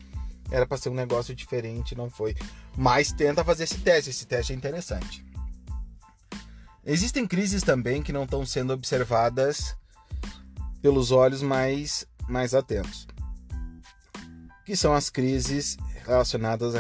era 0.50 0.66
para 0.66 0.78
ser 0.78 0.90
um 0.90 0.94
negócio 0.94 1.36
diferente, 1.36 1.96
não 1.96 2.10
foi. 2.10 2.36
Mas 2.76 3.12
tenta 3.12 3.44
fazer 3.44 3.66
esse 3.66 3.80
teste, 3.80 4.10
esse 4.10 4.26
teste 4.26 4.54
é 4.54 4.56
interessante. 4.56 5.26
Existem 6.86 7.28
crises 7.28 7.64
também 7.64 8.02
que 8.02 8.14
não 8.14 8.24
estão 8.24 8.46
sendo 8.46 8.72
observadas 8.72 9.76
pelos 10.82 11.12
olhos 11.12 11.42
mais, 11.42 12.08
mais 12.30 12.54
atentos. 12.54 13.06
Que 14.66 14.76
são 14.76 14.94
as 14.94 15.10
crises 15.10 15.78
relacionadas 16.08 16.74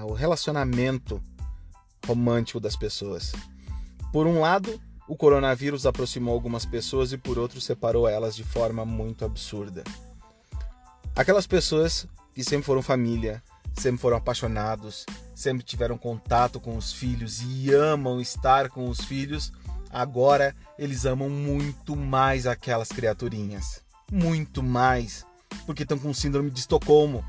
ao 0.00 0.12
relacionamento 0.12 1.22
romântico 2.06 2.60
das 2.60 2.76
pessoas. 2.76 3.32
Por 4.12 4.26
um 4.26 4.40
lado, 4.40 4.80
o 5.08 5.16
coronavírus 5.16 5.86
aproximou 5.86 6.34
algumas 6.34 6.64
pessoas 6.64 7.12
e 7.12 7.18
por 7.18 7.38
outro 7.38 7.60
separou 7.60 8.08
elas 8.08 8.34
de 8.34 8.44
forma 8.44 8.84
muito 8.84 9.24
absurda. 9.24 9.84
Aquelas 11.14 11.46
pessoas 11.46 12.06
que 12.34 12.42
sempre 12.42 12.66
foram 12.66 12.82
família, 12.82 13.42
sempre 13.74 14.00
foram 14.00 14.16
apaixonados, 14.16 15.06
sempre 15.34 15.62
tiveram 15.62 15.96
contato 15.96 16.58
com 16.58 16.76
os 16.76 16.92
filhos 16.92 17.40
e 17.42 17.72
amam 17.72 18.20
estar 18.20 18.68
com 18.68 18.88
os 18.88 19.00
filhos, 19.00 19.52
agora 19.90 20.54
eles 20.78 21.04
amam 21.04 21.30
muito 21.30 21.94
mais 21.94 22.46
aquelas 22.46 22.88
criaturinhas. 22.88 23.82
Muito 24.10 24.62
mais. 24.62 25.24
Porque 25.66 25.82
estão 25.82 25.98
com 25.98 26.12
síndrome 26.12 26.50
de 26.50 26.60
Estocolmo. 26.60 27.24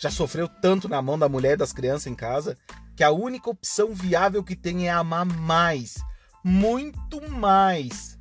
Já 0.00 0.10
sofreu 0.10 0.48
tanto 0.48 0.88
na 0.88 1.02
mão 1.02 1.18
da 1.18 1.28
mulher 1.28 1.52
e 1.52 1.56
das 1.58 1.72
crianças 1.72 2.06
em 2.06 2.14
casa 2.14 2.56
que 2.96 3.04
a 3.04 3.10
única 3.10 3.50
opção 3.50 3.94
viável 3.94 4.42
que 4.42 4.56
tem 4.56 4.88
é 4.88 4.90
amar 4.90 5.26
mais. 5.26 5.96
Muito 6.42 7.20
mais. 7.30 8.18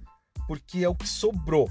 Porque 0.48 0.84
é 0.84 0.90
o 0.90 0.96
que 0.96 1.08
sobrou. 1.08 1.70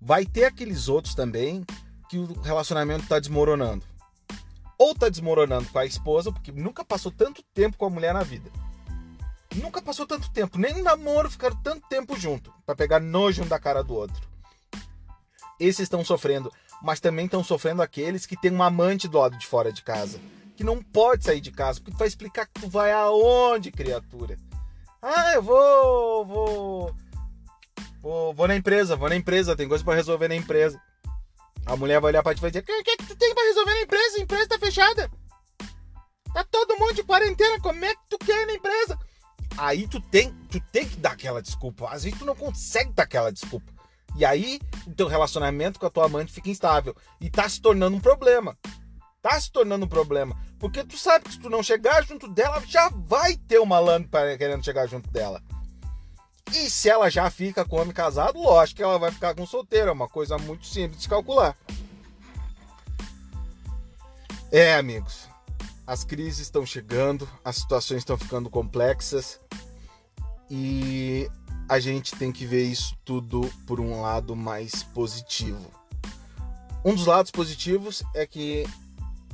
Vai 0.00 0.24
ter 0.24 0.44
aqueles 0.44 0.88
outros 0.88 1.14
também 1.14 1.64
que 2.08 2.18
o 2.18 2.40
relacionamento 2.40 3.02
está 3.02 3.18
desmoronando 3.18 3.84
ou 4.78 4.94
tá 4.94 5.08
desmoronando 5.08 5.68
com 5.70 5.78
a 5.78 5.86
esposa, 5.86 6.30
porque 6.30 6.52
nunca 6.52 6.84
passou 6.84 7.10
tanto 7.10 7.42
tempo 7.54 7.76
com 7.76 7.86
a 7.86 7.90
mulher 7.90 8.12
na 8.12 8.22
vida. 8.22 8.50
Nunca 9.54 9.80
passou 9.80 10.06
tanto 10.06 10.30
tempo, 10.30 10.58
nem 10.58 10.74
no 10.74 10.82
namoro 10.82 11.30
ficaram 11.30 11.56
tanto 11.62 11.86
tempo 11.88 12.18
junto, 12.18 12.52
para 12.64 12.76
pegar 12.76 13.00
nojo 13.00 13.42
um 13.42 13.48
da 13.48 13.58
cara 13.58 13.82
do 13.82 13.94
outro. 13.94 14.28
Esses 15.58 15.80
estão 15.80 16.04
sofrendo, 16.04 16.52
mas 16.86 17.00
também 17.00 17.24
estão 17.24 17.42
sofrendo 17.42 17.82
aqueles 17.82 18.26
que 18.26 18.40
têm 18.40 18.52
um 18.52 18.62
amante 18.62 19.08
do 19.08 19.18
lado 19.18 19.36
de 19.36 19.44
fora 19.44 19.72
de 19.72 19.82
casa, 19.82 20.20
que 20.54 20.62
não 20.62 20.80
pode 20.80 21.24
sair 21.24 21.40
de 21.40 21.50
casa, 21.50 21.80
porque 21.80 21.90
tu 21.90 21.98
vai 21.98 22.06
explicar 22.06 22.46
que 22.46 22.60
tu 22.60 22.68
vai 22.68 22.92
aonde, 22.92 23.72
criatura? 23.72 24.38
Ah, 25.02 25.34
eu 25.34 25.42
vou, 25.42 26.24
vou, 26.24 26.94
vou, 28.00 28.34
vou 28.34 28.46
na 28.46 28.54
empresa, 28.54 28.94
vou 28.94 29.08
na 29.08 29.16
empresa, 29.16 29.56
tem 29.56 29.68
coisa 29.68 29.82
para 29.82 29.96
resolver 29.96 30.28
na 30.28 30.36
empresa. 30.36 30.80
A 31.66 31.76
mulher 31.76 32.00
vai 32.00 32.12
olhar 32.12 32.22
pra 32.22 32.32
ti 32.32 32.38
e 32.38 32.42
vai 32.42 32.52
dizer: 32.52 32.62
O 32.62 32.64
que, 32.64 32.82
que, 32.84 32.96
que 32.98 33.06
tu 33.06 33.16
tem 33.16 33.34
pra 33.34 33.42
resolver 33.42 33.74
na 33.74 33.82
empresa? 33.82 34.18
A 34.18 34.20
empresa 34.20 34.48
tá 34.48 34.58
fechada. 34.60 35.10
Tá 36.32 36.44
todo 36.44 36.78
mundo 36.78 36.94
de 36.94 37.02
quarentena. 37.02 37.60
Como 37.60 37.84
é 37.84 37.92
que 37.96 38.02
tu 38.08 38.18
quer 38.18 38.46
na 38.46 38.52
empresa? 38.52 38.96
Aí 39.58 39.88
tu 39.88 40.00
tem, 40.00 40.32
tu 40.48 40.60
tem 40.70 40.88
que 40.88 40.96
dar 40.98 41.12
aquela 41.12 41.42
desculpa. 41.42 41.90
Às 41.90 42.04
vezes 42.04 42.16
tu 42.16 42.24
não 42.24 42.36
consegue 42.36 42.92
dar 42.92 43.02
aquela 43.02 43.32
desculpa. 43.32 43.75
E 44.16 44.24
aí 44.24 44.60
o 44.86 44.94
teu 44.94 45.06
relacionamento 45.06 45.78
com 45.78 45.86
a 45.86 45.90
tua 45.90 46.06
amante 46.06 46.32
fica 46.32 46.50
instável. 46.50 46.96
E 47.20 47.30
tá 47.30 47.48
se 47.48 47.60
tornando 47.60 47.96
um 47.96 48.00
problema. 48.00 48.56
Tá 49.20 49.38
se 49.40 49.50
tornando 49.50 49.84
um 49.84 49.88
problema. 49.88 50.36
Porque 50.58 50.82
tu 50.84 50.96
sabe 50.96 51.24
que 51.24 51.32
se 51.32 51.40
tu 51.40 51.50
não 51.50 51.62
chegar 51.62 52.04
junto 52.04 52.28
dela, 52.28 52.62
já 52.66 52.88
vai 52.88 53.36
ter 53.36 53.58
uma 53.58 53.78
lâmina 53.78 54.08
querendo 54.38 54.64
chegar 54.64 54.86
junto 54.86 55.10
dela. 55.10 55.42
E 56.52 56.70
se 56.70 56.88
ela 56.88 57.10
já 57.10 57.28
fica 57.28 57.64
com 57.64 57.76
homem 57.76 57.92
casado, 57.92 58.40
lógico 58.40 58.76
que 58.76 58.82
ela 58.82 58.98
vai 58.98 59.10
ficar 59.10 59.34
com 59.34 59.44
solteiro. 59.44 59.90
É 59.90 59.92
uma 59.92 60.08
coisa 60.08 60.38
muito 60.38 60.66
simples 60.66 61.02
de 61.02 61.08
calcular. 61.08 61.56
É, 64.50 64.76
amigos. 64.76 65.28
As 65.86 66.04
crises 66.04 66.40
estão 66.40 66.64
chegando, 66.64 67.28
as 67.44 67.56
situações 67.56 67.98
estão 67.98 68.16
ficando 68.16 68.48
complexas 68.48 69.40
e 70.50 71.28
a 71.68 71.80
gente 71.80 72.14
tem 72.14 72.30
que 72.30 72.46
ver 72.46 72.64
isso 72.64 72.96
tudo 73.04 73.40
por 73.66 73.80
um 73.80 74.00
lado 74.00 74.36
mais 74.36 74.82
positivo. 74.82 75.70
Um 76.84 76.94
dos 76.94 77.06
lados 77.06 77.30
positivos 77.30 78.04
é 78.14 78.24
que 78.26 78.64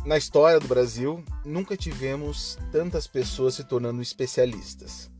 na 0.04 0.16
história 0.16 0.58
do 0.58 0.66
Brasil 0.66 1.22
nunca 1.44 1.76
tivemos 1.76 2.58
tantas 2.70 3.06
pessoas 3.06 3.54
se 3.54 3.64
tornando 3.64 4.00
especialistas. 4.00 5.10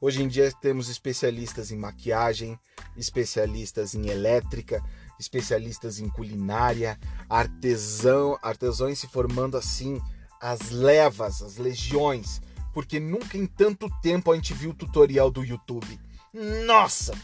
Hoje 0.00 0.22
em 0.22 0.28
dia 0.28 0.52
temos 0.60 0.88
especialistas 0.88 1.70
em 1.70 1.78
maquiagem, 1.78 2.58
especialistas 2.96 3.94
em 3.94 4.08
elétrica, 4.08 4.82
especialistas 5.18 6.00
em 6.00 6.08
culinária, 6.08 6.98
artesão, 7.30 8.36
artesãos 8.42 8.98
se 8.98 9.06
formando 9.06 9.56
assim 9.56 10.00
as 10.40 10.70
levas, 10.70 11.40
as 11.40 11.56
legiões, 11.56 12.42
porque 12.74 13.00
nunca 13.00 13.38
em 13.38 13.46
tanto 13.46 13.88
tempo 14.02 14.32
a 14.32 14.34
gente 14.34 14.52
viu 14.52 14.70
o 14.70 14.74
tutorial 14.74 15.30
do 15.30 15.44
YouTube. 15.44 15.98
Nossa, 16.66 17.14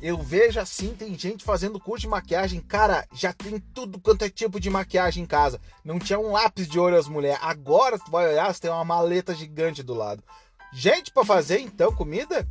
eu 0.00 0.16
vejo 0.16 0.58
assim, 0.58 0.94
tem 0.94 1.16
gente 1.18 1.44
fazendo 1.44 1.78
curso 1.78 2.00
de 2.00 2.08
maquiagem, 2.08 2.58
cara, 2.58 3.06
já 3.12 3.30
tem 3.30 3.60
tudo 3.60 4.00
quanto 4.00 4.24
é 4.24 4.30
tipo 4.30 4.58
de 4.58 4.70
maquiagem 4.70 5.24
em 5.24 5.26
casa. 5.26 5.60
Não 5.84 5.98
tinha 5.98 6.18
um 6.18 6.32
lápis 6.32 6.66
de 6.66 6.78
olho 6.78 6.96
as 6.96 7.06
mulheres. 7.06 7.38
Agora 7.42 7.98
tu 7.98 8.10
vai 8.10 8.26
olhar, 8.28 8.52
você 8.52 8.62
tem 8.62 8.70
uma 8.70 8.84
maleta 8.84 9.34
gigante 9.34 9.82
do 9.82 9.92
lado. 9.92 10.24
Gente 10.72 11.12
para 11.12 11.22
fazer 11.22 11.60
então 11.60 11.94
comida? 11.94 12.48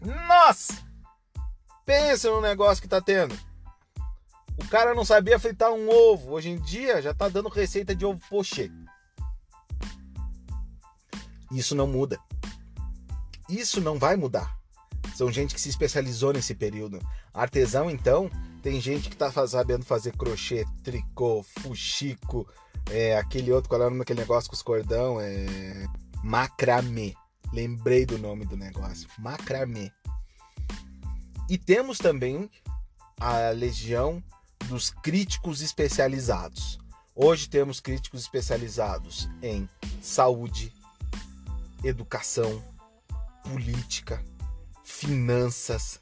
Nossa! 0.00 0.74
Pensa 1.84 2.30
no 2.30 2.40
negócio 2.40 2.80
que 2.80 2.88
tá 2.88 3.00
tendo. 3.00 3.36
O 4.56 4.68
cara 4.68 4.94
não 4.94 5.04
sabia 5.04 5.40
fritar 5.40 5.72
um 5.72 5.90
ovo. 5.90 6.34
Hoje 6.34 6.50
em 6.50 6.60
dia 6.60 7.02
já 7.02 7.12
tá 7.12 7.28
dando 7.28 7.48
receita 7.48 7.96
de 7.96 8.06
ovo 8.06 8.20
pochê. 8.30 8.70
Isso 11.50 11.74
não 11.74 11.88
muda. 11.88 12.20
Isso 13.48 13.80
não 13.80 13.98
vai 13.98 14.14
mudar. 14.14 14.57
São 15.18 15.32
gente 15.32 15.52
que 15.52 15.60
se 15.60 15.68
especializou 15.68 16.32
nesse 16.32 16.54
período. 16.54 17.00
Artesão, 17.34 17.90
então, 17.90 18.30
tem 18.62 18.80
gente 18.80 19.10
que 19.10 19.16
tá 19.16 19.32
sabendo 19.48 19.84
fazer 19.84 20.16
crochê, 20.16 20.64
tricô, 20.84 21.42
fuxico, 21.42 22.48
é, 22.88 23.18
aquele 23.18 23.50
outro, 23.50 23.68
qual 23.68 23.82
é 23.82 23.86
o 23.86 23.88
nome 23.88 23.98
daquele 23.98 24.20
negócio 24.20 24.48
com 24.48 24.54
os 24.54 24.62
cordão? 24.62 25.20
É. 25.20 25.88
Macramê. 26.22 27.16
Lembrei 27.52 28.06
do 28.06 28.16
nome 28.16 28.46
do 28.46 28.56
negócio. 28.56 29.08
Macramê. 29.18 29.90
E 31.50 31.58
temos 31.58 31.98
também 31.98 32.48
a 33.18 33.50
legião 33.50 34.22
dos 34.68 34.88
críticos 34.88 35.62
especializados. 35.62 36.78
Hoje 37.12 37.48
temos 37.48 37.80
críticos 37.80 38.20
especializados 38.20 39.28
em 39.42 39.68
saúde, 40.00 40.72
educação, 41.82 42.62
política, 43.42 44.22
finanças, 44.88 46.00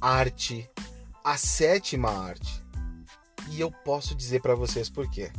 arte, 0.00 0.68
a 1.22 1.36
sétima 1.36 2.10
arte. 2.10 2.60
E 3.50 3.60
eu 3.60 3.70
posso 3.70 4.16
dizer 4.16 4.40
para 4.40 4.54
vocês 4.54 4.88
por 4.88 5.08
quê. 5.08 5.30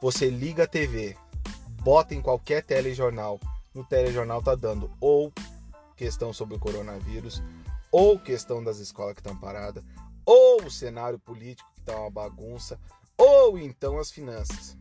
Você 0.00 0.28
liga 0.28 0.64
a 0.64 0.66
TV, 0.66 1.16
bota 1.82 2.14
em 2.14 2.22
qualquer 2.22 2.64
telejornal, 2.64 3.38
no 3.72 3.84
telejornal 3.84 4.42
tá 4.42 4.54
dando 4.54 4.90
ou 5.00 5.32
questão 5.94 6.32
sobre 6.32 6.56
o 6.56 6.58
coronavírus, 6.58 7.42
ou 7.92 8.18
questão 8.18 8.64
das 8.64 8.78
escolas 8.78 9.14
que 9.14 9.20
estão 9.20 9.36
paradas, 9.36 9.84
ou 10.24 10.64
o 10.64 10.70
cenário 10.70 11.18
político 11.18 11.70
que 11.74 11.82
tá 11.82 11.96
uma 11.96 12.10
bagunça, 12.10 12.80
ou 13.16 13.58
então 13.58 13.98
as 13.98 14.10
finanças. 14.10 14.76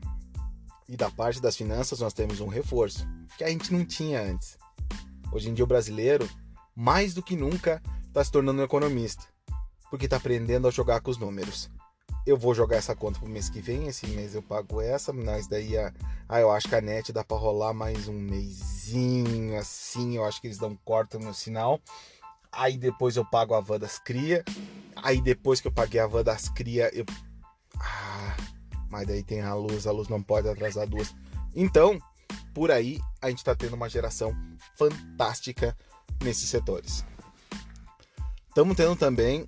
E 0.88 0.98
da 0.98 1.12
parte 1.12 1.42
das 1.42 1.56
finanças 1.56 2.00
nós 2.00 2.14
temos 2.14 2.40
um 2.40 2.48
reforço 2.48 3.06
que 3.38 3.44
a 3.44 3.50
gente 3.50 3.72
não 3.72 3.86
tinha 3.86 4.22
antes. 4.22 4.58
Hoje 5.32 5.50
em 5.50 5.54
dia 5.54 5.64
o 5.64 5.68
brasileiro, 5.68 6.28
mais 6.76 7.14
do 7.14 7.24
que 7.24 7.36
nunca, 7.36 7.82
está 8.08 8.24
se 8.24 8.32
tornando 8.32 8.62
um 8.62 8.66
economista, 8.66 9.24
porque 9.90 10.06
está 10.06 10.18
aprendendo 10.18 10.68
a 10.68 10.72
jogar 10.72 11.02
com 11.02 11.12
os 11.12 11.18
números 11.18 11.70
eu 12.26 12.36
vou 12.36 12.56
jogar 12.56 12.78
essa 12.78 12.96
conta 12.96 13.20
pro 13.20 13.30
mês 13.30 13.50
que 13.50 13.62
vem, 13.62 13.88
esse 13.88 14.08
mês 14.08 14.34
eu 14.34 14.42
pago 14.42 14.82
essa, 14.82 15.14
mas 15.14 15.48
daí 15.48 15.78
a, 15.78 15.94
ah, 16.28 16.40
eu 16.40 16.52
acho 16.52 16.68
que 16.68 16.76
a 16.76 16.82
net 16.82 17.14
dá 17.14 17.24
para 17.24 17.38
rolar 17.38 17.74
mais 17.74 18.08
um 18.08 18.20
mêsinho 18.20 19.56
assim, 19.58 20.16
eu 20.16 20.26
acho 20.26 20.42
que 20.42 20.48
eles 20.48 20.58
dão 20.58 20.76
corta 20.84 21.20
no 21.20 21.34
sinal. 21.34 21.80
Aí 22.52 22.78
depois 22.78 23.16
eu 23.16 23.24
pago 23.24 23.54
a 23.54 23.60
van 23.60 23.78
das 23.78 24.00
cria. 24.00 24.44
Aí 24.96 25.22
depois 25.22 25.62
que 25.62 25.68
eu 25.68 25.72
paguei 25.72 26.00
a 26.00 26.08
van 26.08 26.24
das 26.24 26.50
cria, 26.50 26.90
eu 26.94 27.06
ah, 27.80 28.36
mas 28.90 29.06
daí 29.06 29.22
tem 29.22 29.42
a 29.42 29.54
luz, 29.54 29.86
a 29.86 29.92
luz 29.92 30.08
não 30.08 30.24
pode 30.24 30.50
atrasar 30.50 30.88
duas. 30.88 31.14
Então, 31.54 32.00
por 32.56 32.72
aí 32.72 33.00
a 33.22 33.30
gente 33.30 33.44
tá 33.44 33.54
tendo 33.54 33.76
uma 33.76 33.90
geração 33.90 34.36
fantástica 34.76 35.78
nesses 36.24 36.50
setores. 36.50 37.06
Estamos 38.48 38.78
tendo 38.78 38.96
também 38.96 39.46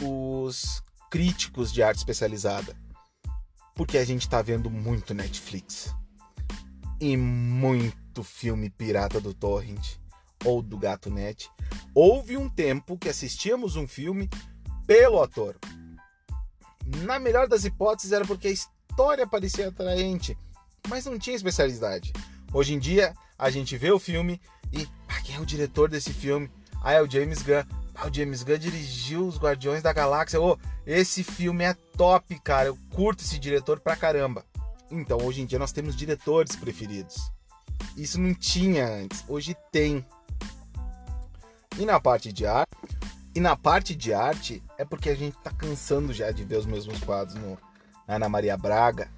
os 0.00 0.82
críticos 1.10 1.72
de 1.72 1.82
arte 1.82 1.98
especializada. 1.98 2.76
Porque 3.74 3.98
a 3.98 4.04
gente 4.04 4.28
tá 4.28 4.40
vendo 4.40 4.70
muito 4.70 5.12
Netflix. 5.12 5.94
E 7.00 7.16
muito 7.16 8.22
filme 8.22 8.70
pirata 8.70 9.20
do 9.20 9.34
Torrent 9.34 9.96
ou 10.44 10.62
do 10.62 10.78
Gato 10.78 11.10
Net. 11.10 11.50
Houve 11.94 12.36
um 12.36 12.48
tempo 12.48 12.96
que 12.96 13.08
assistíamos 13.08 13.76
um 13.76 13.86
filme 13.86 14.28
pelo 14.86 15.22
ator. 15.22 15.56
Na 17.04 17.18
melhor 17.18 17.46
das 17.46 17.64
hipóteses 17.64 18.12
era 18.12 18.24
porque 18.24 18.48
a 18.48 18.52
história 18.52 19.26
parecia 19.26 19.68
atraente, 19.68 20.36
mas 20.88 21.04
não 21.04 21.18
tinha 21.18 21.36
especialidade. 21.36 22.12
Hoje 22.52 22.74
em 22.74 22.78
dia, 22.78 23.14
a 23.38 23.50
gente 23.50 23.76
vê 23.76 23.90
o 23.90 23.98
filme 23.98 24.40
quem 25.30 25.36
é 25.36 25.40
o 25.40 25.46
diretor 25.46 25.88
desse 25.88 26.12
filme? 26.12 26.50
Ah, 26.82 26.92
é 26.92 27.00
o 27.00 27.08
James 27.08 27.40
Gunn. 27.42 27.62
Ah, 27.94 28.08
o 28.08 28.12
James 28.12 28.42
Gunn 28.42 28.58
dirigiu 28.58 29.28
Os 29.28 29.38
Guardiões 29.38 29.80
da 29.80 29.92
Galáxia. 29.92 30.40
Oh, 30.40 30.58
esse 30.84 31.22
filme 31.22 31.62
é 31.62 31.74
top, 31.96 32.36
cara. 32.40 32.66
Eu 32.66 32.78
curto 32.92 33.22
esse 33.22 33.38
diretor 33.38 33.78
pra 33.78 33.94
caramba. 33.94 34.44
Então, 34.90 35.18
hoje 35.18 35.40
em 35.40 35.46
dia, 35.46 35.58
nós 35.58 35.70
temos 35.70 35.94
diretores 35.94 36.56
preferidos. 36.56 37.30
Isso 37.96 38.20
não 38.20 38.34
tinha 38.34 38.88
antes, 38.88 39.24
hoje 39.28 39.56
tem. 39.70 40.04
E 41.78 41.84
na 41.84 42.00
parte 42.00 42.32
de 42.32 42.44
arte, 42.44 42.74
e 43.32 43.38
na 43.38 43.56
parte 43.56 43.94
de 43.94 44.12
arte 44.12 44.60
é 44.76 44.84
porque 44.84 45.10
a 45.10 45.14
gente 45.14 45.36
tá 45.38 45.52
cansando 45.52 46.12
já 46.12 46.32
de 46.32 46.42
ver 46.42 46.56
os 46.56 46.66
mesmos 46.66 46.98
quadros 47.04 47.36
no, 47.36 47.56
na 48.06 48.16
Ana 48.16 48.28
Maria 48.28 48.56
Braga, 48.56 49.08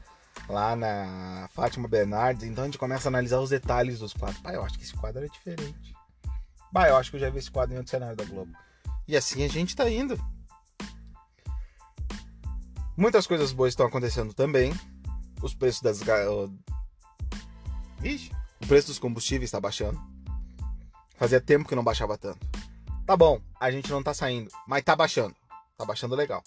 lá 0.46 0.76
na 0.76 1.48
Fátima 1.54 1.88
Bernardes, 1.88 2.44
então 2.44 2.64
a 2.64 2.66
gente 2.66 2.78
começa 2.78 3.08
a 3.08 3.10
analisar 3.10 3.40
os 3.40 3.48
detalhes 3.48 3.98
dos 3.98 4.12
quadros. 4.12 4.40
Pai, 4.40 4.56
eu 4.56 4.62
acho 4.62 4.76
que 4.78 4.84
esse 4.84 4.94
quadro 4.94 5.20
era 5.20 5.28
diferente. 5.28 6.01
Bah, 6.72 6.88
eu 6.88 6.96
acho 6.96 7.10
que 7.10 7.16
eu 7.16 7.20
já 7.20 7.28
vi 7.28 7.38
esse 7.38 7.50
quadro 7.50 7.74
em 7.74 7.78
outro 7.78 7.90
cenário 7.90 8.16
da 8.16 8.24
Globo. 8.24 8.50
E 9.06 9.14
assim 9.14 9.44
a 9.44 9.48
gente 9.48 9.76
tá 9.76 9.90
indo. 9.90 10.18
Muitas 12.96 13.26
coisas 13.26 13.52
boas 13.52 13.72
estão 13.72 13.86
acontecendo 13.86 14.32
também. 14.32 14.72
Os 15.42 15.54
preços 15.54 15.82
das. 15.82 16.00
Ixi, 18.02 18.32
o 18.62 18.66
preço 18.66 18.88
dos 18.88 18.98
combustíveis 18.98 19.48
está 19.48 19.60
baixando. 19.60 20.00
Fazia 21.16 21.40
tempo 21.40 21.68
que 21.68 21.74
não 21.74 21.84
baixava 21.84 22.16
tanto. 22.16 22.46
Tá 23.04 23.16
bom, 23.16 23.40
a 23.60 23.70
gente 23.70 23.90
não 23.90 24.02
tá 24.02 24.14
saindo, 24.14 24.50
mas 24.66 24.82
tá 24.82 24.96
baixando. 24.96 25.36
Tá 25.76 25.84
baixando 25.84 26.14
legal. 26.14 26.42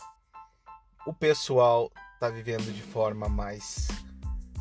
O 1.06 1.14
pessoal 1.14 1.92
tá 2.20 2.30
vivendo 2.30 2.74
de 2.74 2.82
forma 2.82 3.30
mais 3.30 3.88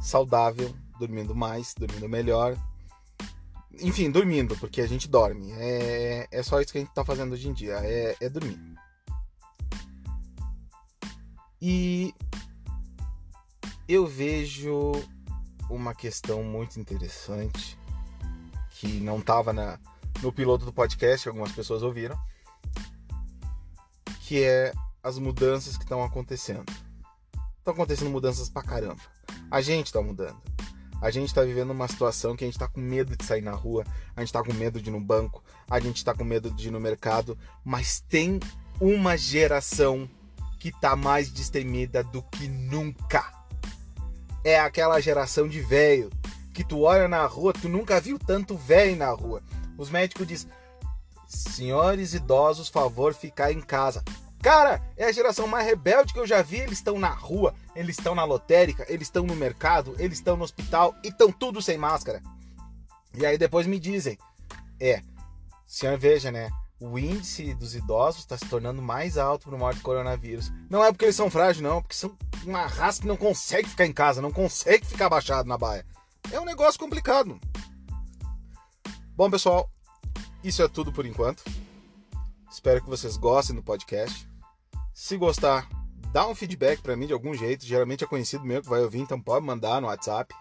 saudável, 0.02 0.74
dormindo 0.98 1.34
mais, 1.34 1.74
dormindo 1.74 2.08
melhor. 2.08 2.56
Enfim, 3.80 4.10
dormindo, 4.10 4.56
porque 4.56 4.80
a 4.80 4.86
gente 4.86 5.08
dorme. 5.08 5.52
É, 5.52 6.28
é 6.30 6.42
só 6.42 6.60
isso 6.60 6.72
que 6.72 6.78
a 6.78 6.80
gente 6.80 6.94
tá 6.94 7.04
fazendo 7.04 7.32
hoje 7.32 7.48
em 7.48 7.52
dia, 7.52 7.74
é, 7.82 8.16
é 8.20 8.28
dormir. 8.28 8.58
E 11.60 12.14
eu 13.88 14.06
vejo 14.06 14.92
uma 15.70 15.94
questão 15.94 16.42
muito 16.42 16.78
interessante 16.78 17.78
que 18.70 19.00
não 19.00 19.18
estava 19.18 19.52
no 20.22 20.32
piloto 20.32 20.64
do 20.64 20.72
podcast, 20.72 21.28
algumas 21.28 21.52
pessoas 21.52 21.82
ouviram, 21.82 22.18
que 24.20 24.42
é 24.42 24.72
as 25.02 25.18
mudanças 25.18 25.76
que 25.76 25.84
estão 25.84 26.02
acontecendo. 26.02 26.70
Estão 27.58 27.72
acontecendo 27.72 28.10
mudanças 28.10 28.48
pra 28.48 28.62
caramba. 28.62 29.00
A 29.50 29.60
gente 29.60 29.86
está 29.86 30.02
mudando. 30.02 30.53
A 31.00 31.10
gente 31.10 31.28
está 31.28 31.42
vivendo 31.42 31.70
uma 31.70 31.88
situação 31.88 32.34
que 32.34 32.44
a 32.44 32.46
gente 32.46 32.54
está 32.54 32.68
com 32.68 32.80
medo 32.80 33.16
de 33.16 33.24
sair 33.24 33.42
na 33.42 33.52
rua, 33.52 33.84
a 34.16 34.20
gente 34.20 34.28
está 34.28 34.42
com 34.42 34.52
medo 34.54 34.80
de 34.80 34.88
ir 34.88 34.92
no 34.92 35.00
banco, 35.00 35.42
a 35.68 35.78
gente 35.78 35.96
está 35.96 36.14
com 36.14 36.24
medo 36.24 36.50
de 36.50 36.68
ir 36.68 36.70
no 36.70 36.80
mercado, 36.80 37.36
mas 37.64 38.00
tem 38.00 38.40
uma 38.80 39.16
geração 39.16 40.08
que 40.58 40.72
tá 40.72 40.96
mais 40.96 41.30
destemida 41.30 42.02
do 42.02 42.22
que 42.22 42.48
nunca. 42.48 43.32
É 44.42 44.58
aquela 44.58 45.00
geração 45.00 45.46
de 45.48 45.60
velho 45.60 46.10
que 46.54 46.64
tu 46.64 46.82
olha 46.82 47.08
na 47.08 47.26
rua, 47.26 47.52
tu 47.52 47.68
nunca 47.68 48.00
viu 48.00 48.18
tanto 48.18 48.56
velho 48.56 48.96
na 48.96 49.10
rua. 49.10 49.42
Os 49.76 49.90
médicos 49.90 50.26
dizem: 50.26 50.50
senhores 51.26 52.14
idosos, 52.14 52.68
favor 52.68 53.12
ficar 53.12 53.52
em 53.52 53.60
casa. 53.60 54.02
Cara, 54.44 54.78
é 54.94 55.06
a 55.06 55.10
geração 55.10 55.46
mais 55.46 55.66
rebelde 55.66 56.12
que 56.12 56.18
eu 56.18 56.26
já 56.26 56.42
vi. 56.42 56.58
Eles 56.58 56.76
estão 56.76 56.98
na 56.98 57.08
rua, 57.08 57.54
eles 57.74 57.96
estão 57.96 58.14
na 58.14 58.24
lotérica, 58.24 58.84
eles 58.90 59.08
estão 59.08 59.24
no 59.24 59.34
mercado, 59.34 59.96
eles 59.98 60.18
estão 60.18 60.36
no 60.36 60.44
hospital 60.44 60.94
e 61.02 61.08
estão 61.08 61.32
tudo 61.32 61.62
sem 61.62 61.78
máscara. 61.78 62.22
E 63.14 63.24
aí 63.24 63.38
depois 63.38 63.66
me 63.66 63.80
dizem: 63.80 64.18
é, 64.78 65.00
senhor 65.64 65.96
veja, 65.98 66.30
né? 66.30 66.50
o 66.78 66.98
índice 66.98 67.54
dos 67.54 67.74
idosos 67.74 68.20
está 68.20 68.36
se 68.36 68.44
tornando 68.44 68.82
mais 68.82 69.16
alto 69.16 69.48
por 69.48 69.56
morte 69.56 69.78
do 69.78 69.82
coronavírus. 69.82 70.52
Não 70.68 70.84
é 70.84 70.92
porque 70.92 71.06
eles 71.06 71.16
são 71.16 71.30
frágeis, 71.30 71.62
não, 71.62 71.78
é 71.78 71.80
porque 71.80 71.94
são 71.94 72.14
uma 72.44 72.66
raça 72.66 73.00
que 73.00 73.08
não 73.08 73.16
consegue 73.16 73.66
ficar 73.66 73.86
em 73.86 73.94
casa, 73.94 74.20
não 74.20 74.30
consegue 74.30 74.84
ficar 74.84 75.08
baixado 75.08 75.48
na 75.48 75.56
baia. 75.56 75.86
É 76.30 76.38
um 76.38 76.44
negócio 76.44 76.78
complicado. 76.78 77.40
Bom, 79.16 79.30
pessoal, 79.30 79.70
isso 80.42 80.62
é 80.62 80.68
tudo 80.68 80.92
por 80.92 81.06
enquanto. 81.06 81.42
Espero 82.52 82.82
que 82.82 82.90
vocês 82.90 83.16
gostem 83.16 83.56
do 83.56 83.62
podcast. 83.62 84.33
Se 84.94 85.18
gostar, 85.18 85.68
dá 86.12 86.26
um 86.26 86.34
feedback 86.34 86.80
para 86.80 86.96
mim 86.96 87.06
de 87.06 87.12
algum 87.12 87.34
jeito. 87.34 87.66
Geralmente 87.66 88.04
é 88.04 88.06
conhecido 88.06 88.44
meu 88.44 88.62
que 88.62 88.68
vai 88.68 88.80
ouvir, 88.80 89.00
então 89.00 89.20
pode 89.20 89.44
mandar 89.44 89.80
no 89.82 89.88
WhatsApp. 89.88 90.34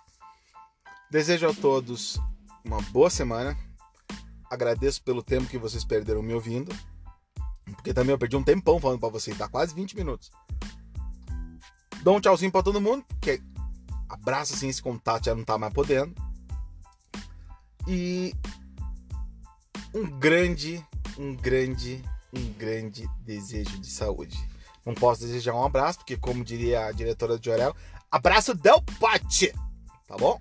Desejo 1.12 1.50
a 1.50 1.54
todos 1.54 2.18
uma 2.64 2.82
boa 2.84 3.10
semana 3.10 3.58
Agradeço 4.54 5.02
pelo 5.02 5.24
tempo 5.24 5.50
que 5.50 5.58
vocês 5.58 5.84
perderam 5.84 6.22
me 6.22 6.32
ouvindo. 6.32 6.72
Porque 7.66 7.92
também 7.92 8.14
eu 8.14 8.20
perdi 8.20 8.36
um 8.36 8.44
tempão 8.44 8.80
falando 8.80 9.00
para 9.00 9.10
vocês, 9.10 9.36
tá 9.36 9.48
quase 9.48 9.74
20 9.74 9.96
minutos. 9.96 10.32
Dou 12.04 12.16
um 12.16 12.22
tchauzinho 12.22 12.52
para 12.52 12.62
todo 12.62 12.80
mundo, 12.80 13.04
porque 13.08 13.42
abraço 14.08 14.54
assim 14.54 14.68
esse 14.68 14.80
contato 14.80 15.26
já 15.26 15.34
não 15.34 15.44
tá 15.44 15.58
mais 15.58 15.74
podendo. 15.74 16.14
E 17.88 18.36
um 19.92 20.08
grande, 20.20 20.86
um 21.18 21.36
grande, 21.36 22.04
um 22.36 22.54
grande 22.54 23.08
desejo 23.20 23.80
de 23.80 23.88
saúde. 23.88 24.38
Não 24.86 24.94
posso 24.94 25.22
desejar 25.22 25.54
um 25.54 25.64
abraço, 25.64 26.00
porque 26.00 26.18
como 26.18 26.44
diria 26.44 26.88
a 26.88 26.92
diretora 26.92 27.40
de 27.40 27.50
Orel, 27.50 27.76
abraço 28.12 28.54
del 28.54 28.82
pate, 29.00 29.54
tá 30.08 30.18
bom? 30.18 30.40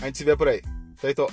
A 0.00 0.06
gente 0.06 0.18
se 0.18 0.24
vê 0.24 0.36
por 0.36 0.48
aí. 0.48 0.60
Feito. 0.96 1.26